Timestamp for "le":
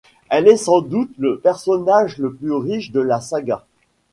1.19-1.37, 2.17-2.33